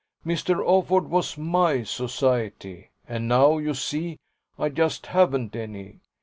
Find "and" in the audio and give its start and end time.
3.07-3.27